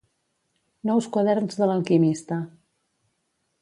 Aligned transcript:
Nous 0.91 1.09
Quaderns 1.17 1.61
de 1.61 1.69
l'Alquimista. 1.73 2.43